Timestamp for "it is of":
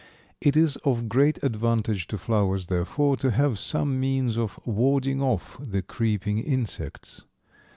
0.41-1.07